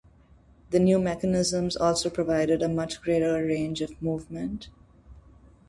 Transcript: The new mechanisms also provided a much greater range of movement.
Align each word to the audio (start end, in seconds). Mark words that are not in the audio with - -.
The 0.71 0.79
new 0.79 0.97
mechanisms 0.97 1.77
also 1.77 2.09
provided 2.09 2.63
a 2.63 2.67
much 2.67 3.03
greater 3.03 3.33
range 3.45 3.81
of 3.81 4.01
movement. 4.01 4.69